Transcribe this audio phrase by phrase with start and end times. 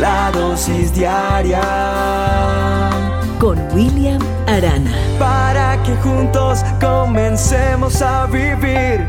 [0.00, 1.60] la dosis diaria
[3.38, 4.92] con William Arana.
[5.18, 9.06] Para que juntos comencemos a vivir.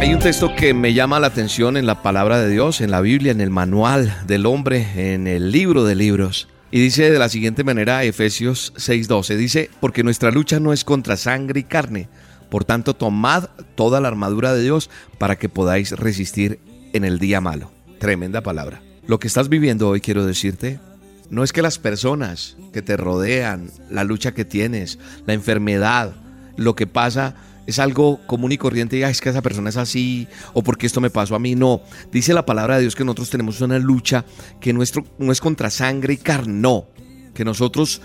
[0.00, 3.00] Hay un texto que me llama la atención en la palabra de Dios, en la
[3.00, 6.48] Biblia, en el manual del hombre, en el libro de libros.
[6.70, 11.16] Y dice de la siguiente manera Efesios 6:12, dice, porque nuestra lucha no es contra
[11.16, 12.08] sangre y carne,
[12.54, 16.60] por tanto tomad toda la armadura de Dios para que podáis resistir
[16.92, 17.72] en el día malo.
[17.98, 18.80] Tremenda palabra.
[19.08, 20.78] Lo que estás viviendo hoy, quiero decirte,
[21.30, 26.14] no es que las personas que te rodean, la lucha que tienes, la enfermedad,
[26.56, 27.34] lo que pasa
[27.66, 31.00] es algo común y corriente y es que esa persona es así o porque esto
[31.00, 31.56] me pasó a mí.
[31.56, 31.82] No,
[32.12, 34.24] dice la palabra de Dios que nosotros tenemos una lucha
[34.60, 36.86] que nuestro, no es contra sangre y carne, no,
[37.34, 38.00] que nosotros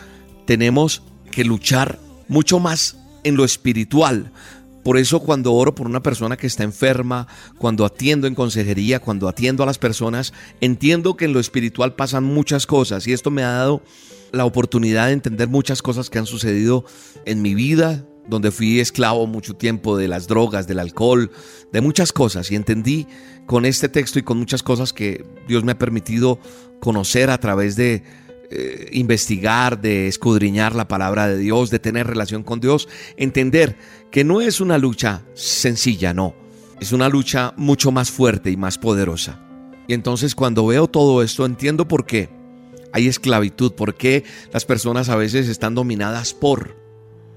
[0.48, 4.32] tenemos que luchar mucho más en lo espiritual,
[4.84, 9.28] por eso cuando oro por una persona que está enferma, cuando atiendo en consejería, cuando
[9.28, 13.44] atiendo a las personas, entiendo que en lo espiritual pasan muchas cosas y esto me
[13.44, 13.84] ha dado
[14.31, 16.86] la oportunidad de entender muchas cosas que han sucedido
[17.25, 21.31] en mi vida, donde fui esclavo mucho tiempo de las drogas, del alcohol,
[21.73, 22.52] de muchas cosas.
[22.52, 23.08] Y entendí
[23.47, 26.40] con este texto y con muchas cosas que Dios me ha permitido
[26.80, 28.03] conocer a través de
[28.52, 33.78] eh, investigar, de escudriñar la palabra de Dios, de tener relación con Dios, entender
[34.11, 36.36] que no es una lucha sencilla, no,
[36.80, 39.39] es una lucha mucho más fuerte y más poderosa.
[39.88, 42.30] Y entonces cuando veo todo esto entiendo por qué
[42.91, 46.75] hay esclavitud, por qué las personas a veces están dominadas por.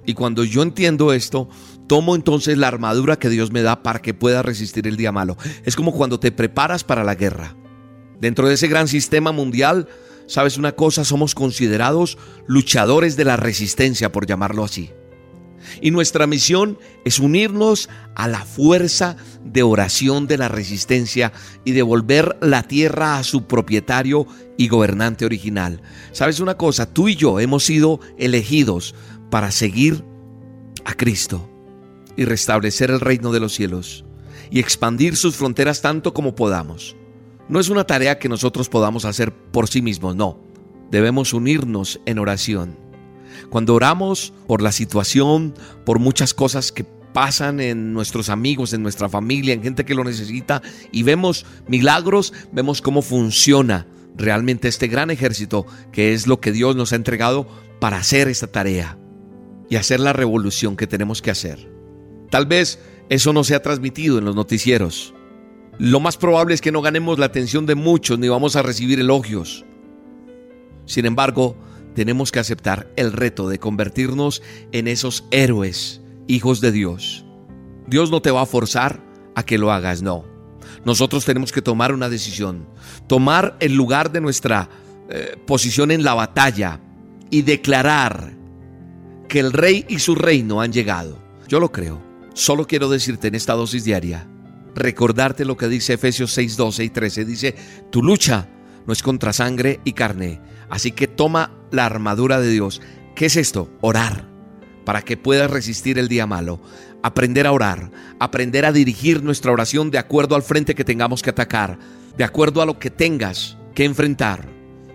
[0.04, 1.48] Y cuando yo entiendo esto,
[1.86, 5.36] tomo entonces la armadura que Dios me da para que pueda resistir el día malo.
[5.64, 7.54] Es como cuando te preparas para la guerra.
[8.19, 9.88] Dentro de ese gran sistema mundial
[10.27, 11.05] ¿Sabes una cosa?
[11.05, 14.91] Somos considerados luchadores de la resistencia, por llamarlo así.
[15.81, 21.33] Y nuestra misión es unirnos a la fuerza de oración de la resistencia
[21.65, 24.27] y devolver la tierra a su propietario
[24.59, 25.81] y gobernante original.
[26.12, 26.93] ¿Sabes una cosa?
[26.93, 28.94] Tú y yo hemos sido elegidos
[29.31, 30.05] para seguir
[30.84, 31.49] a Cristo
[32.16, 34.05] y restablecer el reino de los cielos
[34.50, 36.97] y expandir sus fronteras tanto como podamos.
[37.48, 40.38] No es una tarea que nosotros podamos hacer por sí mismos, no.
[40.91, 42.76] Debemos unirnos en oración.
[43.50, 45.54] Cuando oramos por la situación,
[45.84, 50.04] por muchas cosas que pasan en nuestros amigos, en nuestra familia, en gente que lo
[50.04, 53.86] necesita, y vemos milagros, vemos cómo funciona
[54.16, 57.47] realmente este gran ejército que es lo que Dios nos ha entregado
[57.81, 58.98] para hacer esta tarea
[59.69, 61.70] y hacer la revolución que tenemos que hacer.
[62.31, 65.14] Tal vez eso no se ha transmitido en los noticieros,
[65.82, 69.00] lo más probable es que no ganemos la atención de muchos ni vamos a recibir
[69.00, 69.65] elogios.
[70.87, 71.56] Sin embargo,
[71.97, 77.25] tenemos que aceptar el reto de convertirnos en esos héroes, hijos de Dios.
[77.88, 79.03] Dios no te va a forzar
[79.34, 80.25] a que lo hagas, no.
[80.84, 82.69] Nosotros tenemos que tomar una decisión,
[83.09, 84.70] tomar el lugar de nuestra
[85.10, 86.78] eh, posición en la batalla
[87.28, 88.34] y declarar
[89.28, 91.19] que el rey y su reino han llegado.
[91.49, 92.00] Yo lo creo.
[92.34, 94.28] Solo quiero decirte en esta dosis diaria,
[94.75, 97.25] recordarte lo que dice Efesios 6, 12 y 13.
[97.25, 97.55] Dice,
[97.91, 98.49] tu lucha
[98.87, 100.41] no es contra sangre y carne.
[100.71, 102.81] Así que toma la armadura de Dios.
[103.15, 103.71] ¿Qué es esto?
[103.81, 104.28] Orar.
[104.84, 106.61] Para que puedas resistir el día malo.
[107.03, 107.91] Aprender a orar.
[108.19, 111.78] Aprender a dirigir nuestra oración de acuerdo al frente que tengamos que atacar.
[112.16, 114.49] De acuerdo a lo que tengas que enfrentar.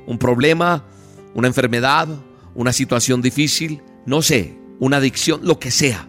[0.06, 0.86] Un problema,
[1.34, 2.08] una enfermedad,
[2.56, 6.08] una situación difícil, no sé, una adicción, lo que sea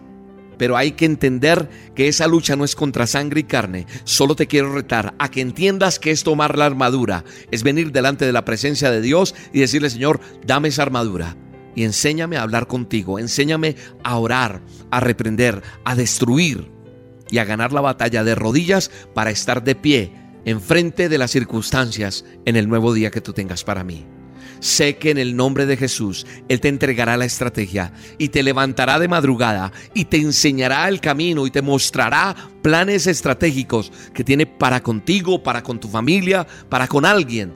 [0.59, 3.87] pero hay que entender que esa lucha no es contra sangre y carne.
[4.03, 8.25] Solo te quiero retar a que entiendas que es tomar la armadura, es venir delante
[8.25, 11.35] de la presencia de Dios y decirle, Señor, dame esa armadura
[11.75, 14.61] y enséñame a hablar contigo, enséñame a orar,
[14.91, 16.69] a reprender, a destruir
[17.31, 20.11] y a ganar la batalla de rodillas para estar de pie
[20.45, 24.05] enfrente de las circunstancias en el nuevo día que tú tengas para mí.
[24.59, 28.99] Sé que en el nombre de Jesús Él te entregará la estrategia y te levantará
[28.99, 34.81] de madrugada y te enseñará el camino y te mostrará planes estratégicos que tiene para
[34.81, 37.53] contigo, para con tu familia, para con alguien.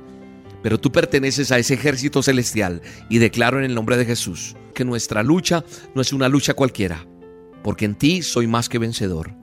[0.62, 4.86] Pero tú perteneces a ese ejército celestial y declaro en el nombre de Jesús que
[4.86, 5.64] nuestra lucha
[5.94, 7.06] no es una lucha cualquiera,
[7.64, 9.34] porque en ti soy más que vencedor.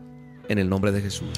[0.48, 1.28] En el nombre de Jesús.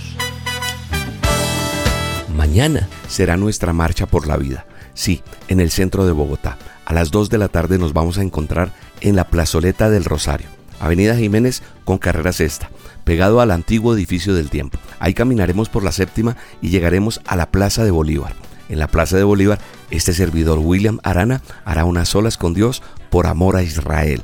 [2.35, 6.59] Mañana será nuestra marcha por la vida Sí, en el centro de Bogotá.
[6.85, 10.49] A las 2 de la tarde nos vamos a encontrar en la plazoleta del Rosario,
[10.81, 12.71] Avenida Jiménez con carrera sexta,
[13.05, 14.79] pegado al antiguo edificio del tiempo.
[14.99, 18.35] Ahí caminaremos por la séptima y llegaremos a la Plaza de Bolívar.
[18.69, 19.59] En la Plaza de Bolívar,
[19.91, 24.23] este servidor William Arana hará unas solas con Dios por amor a Israel,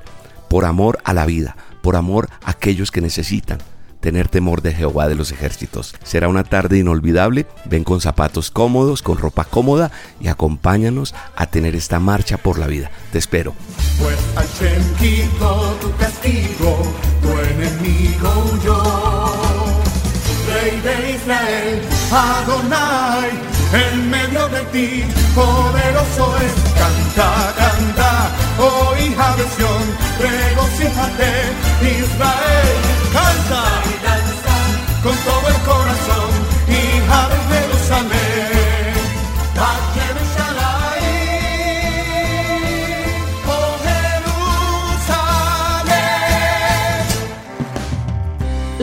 [0.49, 3.59] por amor a la vida, por amor a aquellos que necesitan,
[4.01, 5.95] tener temor de Jehová de los ejércitos.
[6.03, 7.47] Será una tarde inolvidable.
[7.65, 9.91] Ven con zapatos cómodos, con ropa cómoda
[10.21, 12.91] y acompáñanos a tener esta marcha por la vida.
[13.13, 13.55] Te espero.
[14.01, 14.19] Pues
[15.81, 16.83] tu castigo,
[17.23, 19.35] tu enemigo yo.
[20.49, 23.31] Rey de Israel, Adonai,
[23.73, 25.05] en medio de ti,
[25.35, 26.58] poderoso es.